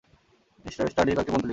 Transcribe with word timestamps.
Me 0.65 0.69
স্টার্ডি 0.71 1.11
কয়েকটি 1.15 1.31
প্রবন্ধ 1.31 1.45
লিখবেন। 1.45 1.49